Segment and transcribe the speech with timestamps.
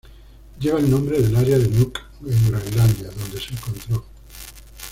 [0.59, 4.03] Lleva el nombre del área de Nuuk en Groenlandia, donde se encontró.